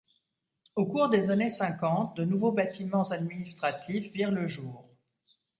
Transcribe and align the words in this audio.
Au 0.73 0.87
cours 0.87 1.09
des 1.09 1.29
années 1.29 1.51
cinquante, 1.51 2.17
de 2.17 2.23
nouveau 2.25 2.51
bâtiments 2.51 3.11
administratifs 3.11 4.11
virent 4.11 4.31
le 4.31 4.47
jour. 4.47 4.89